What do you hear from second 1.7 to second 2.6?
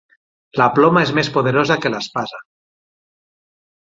que l'espasa.